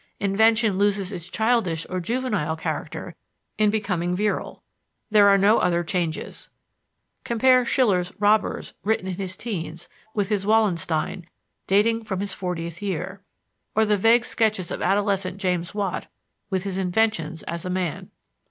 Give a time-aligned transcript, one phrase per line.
[0.19, 3.13] Invention loses its childish or juvenile character
[3.59, 4.63] in becoming virile;
[5.11, 6.49] there are no other changes.
[7.23, 11.27] Compare Schiller's Robbers, written in his teens, with his Wallenstein,
[11.67, 13.21] dating from his fortieth year;
[13.75, 16.07] or the vague sketches of the adolescent James Watt
[16.49, 18.09] with his inventions as a man.